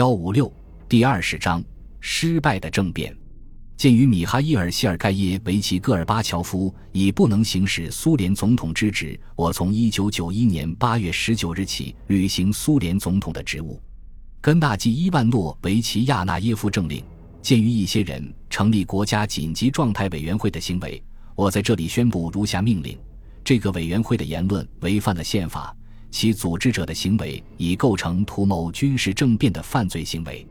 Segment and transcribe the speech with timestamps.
[0.00, 0.50] 幺五六
[0.88, 1.62] 第二十章
[2.00, 3.14] 失败的政变。
[3.76, 13.78] 鉴于米哈伊尔·谢尔盖耶维奇·戈尔巴乔夫已不能行使苏联总统之职，我从一九九一年八月十九日起履行苏联总统的职务。
[14.40, 17.04] 根纳季·伊万诺维奇·亚纳耶夫政令：
[17.42, 21.02] 鉴于一些人成立国家紧急状态委员会的行为，
[21.34, 22.98] 我在这里宣布如下命令：
[23.44, 25.76] 这个委员会的言论违反了宪法。
[26.10, 30.46] 其组织者的行为已构成图谋军事政变的犯罪行为。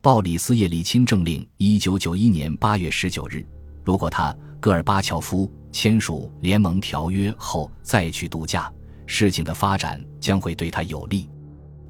[0.00, 3.44] 鲍里斯·叶利钦政令：一九九一年八月十九日，
[3.84, 8.72] 如果他戈尔巴乔夫签署联盟条约后再去度假，
[9.06, 11.28] 事情的发展将会对他有利。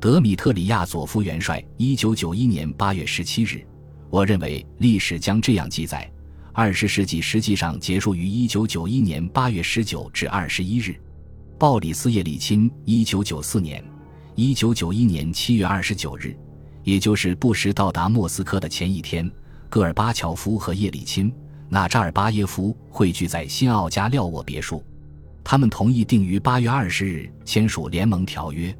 [0.00, 3.66] 德米特里亚佐夫元帅：一九九一年八月十七日，
[4.10, 6.10] 我认为历史将这样记载：
[6.52, 10.98] 二十世纪实际上结束于一九九一年八月十九至二十一日。
[11.58, 13.82] 鲍里斯·叶利钦，一九九四年，
[14.36, 16.38] 一九九一年七月二十九日，
[16.84, 19.28] 也就是布什到达莫斯科的前一天，
[19.68, 21.32] 戈尔巴乔夫和叶利钦、
[21.68, 24.84] 纳扎尔巴耶夫汇聚在新奥加廖沃别墅。
[25.42, 28.72] 他们同意定于八月二十日签署联盟条约，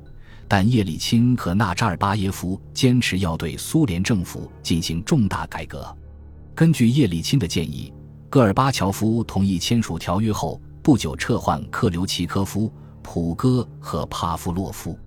[0.46, 5.84] 但叶利钦和纳扎尔巴耶夫坚持要对苏联政府进行重大改革。
[6.54, 7.92] 根据叶利钦的建议，
[8.30, 10.60] 戈尔巴乔夫同意签署条约后。
[10.88, 12.72] 不久撤换克留奇科夫、
[13.02, 14.98] 普戈和帕夫洛夫。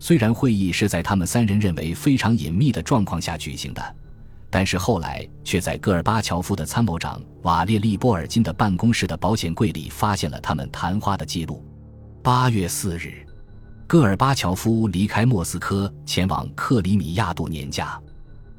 [0.00, 3.96] 虽然会议是在他们三人认为非常隐秘的状况下举行的，
[4.50, 11.64] 但是后来却在戈尔巴乔夫的参谋长瓦列利·波尔金的办公室的保险柜里发现了他们谈话的记录。
[12.24, 13.24] 八月四日，
[13.86, 18.02] 戈尔巴乔夫离开莫斯科，前往克里米亚度年假。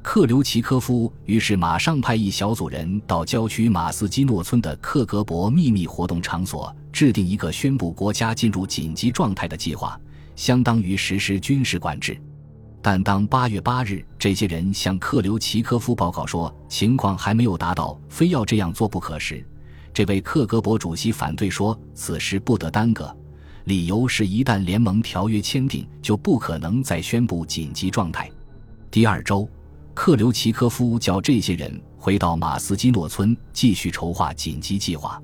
[0.02, 9.98] 克留奇科夫于是马上派一小组人到郊区马斯基诺村的克格勃秘密活动场所，制定一个宣布国家进入紧急状态的计划，
[10.34, 12.20] 相当于实施军事管制。
[12.82, 19.46] 但当八月八日这些人向克留奇科夫报告说情况还没有达到非要这样做不可时，
[19.94, 23.16] 这位克格勃主席反对说此事不得耽搁，
[23.66, 28.28] 理由是一旦联盟条约签订，就不可能再宣布紧急状态。
[28.90, 29.48] 第二周。
[29.94, 35.20] 克留奇科夫叫这些人回到马斯基诺村继续筹划紧急计划。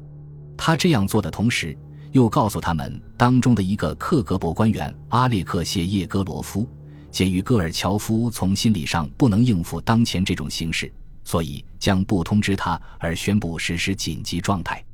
[0.56, 1.76] 他这样做的同时，
[2.12, 6.68] 又告诉他们当中的一个克格勃官员阿列克谢叶戈罗夫，
[7.10, 10.92] 鉴于戈尔乔夫从心理上不能应付当前这种形势，
[11.24, 14.84] 所以将不通知他而宣布实施紧急状态。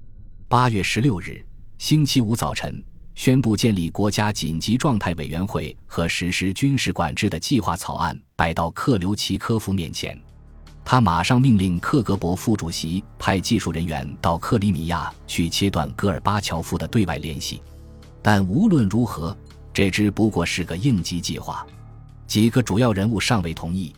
[0.48, 1.44] 八月十六日，
[1.78, 2.82] 星期五早晨。
[3.14, 10.20] 宣布建立国家紧急状态委员会和实施军事管制的计划草案摆到克留奇科夫面前，
[10.84, 17.62] 他马上命令克格勃副主席派技术人员到克里米亚去切断戈尔巴乔夫的对外联系。
[18.20, 19.36] 但无论如何，
[19.72, 21.64] 这只不过是个应急计划，
[22.26, 23.94] 几个主要人物尚未同意。